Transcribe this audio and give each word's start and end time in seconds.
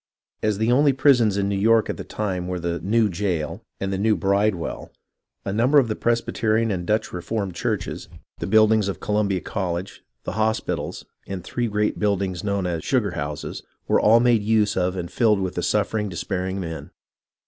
"As 0.41 0.57
the 0.57 0.71
only 0.71 0.93
prisons 0.93 1.37
in 1.37 1.47
New 1.47 1.55
York 1.59 1.87
at 1.87 1.95
the 1.95 2.03
time 2.03 2.47
were 2.47 2.59
the' 2.59 2.79
New 2.93 3.07
Jail' 3.07 3.61
and 3.79 3.93
the' 3.93 3.99
New 3.99 4.15
Bridewell,' 4.15 4.91
a 5.45 5.53
number 5.53 5.77
of 5.77 5.89
the 5.89 5.95
Presbyterian 5.95 6.71
and 6.71 6.87
Dutch 6.87 7.13
Reformed 7.13 7.53
churches, 7.53 8.09
the 8.39 8.47
buildings 8.47 8.87
of 8.87 8.99
Columbia 8.99 9.41
College, 9.41 10.01
the 10.23 10.31
hospitals, 10.31 11.05
and 11.27 11.43
three 11.43 11.67
great 11.67 11.99
build 11.99 12.23
ings 12.23 12.43
known 12.43 12.65
as' 12.65 12.83
sugar 12.83 13.11
houses,' 13.11 13.61
were 13.87 14.01
all 14.01 14.19
made 14.19 14.41
use 14.41 14.75
of 14.75 14.95
and 14.95 15.07
■filled 15.09 15.39
with 15.39 15.53
the 15.53 15.61
suffering, 15.61 16.09
despairing 16.09 16.59
men. 16.59 16.89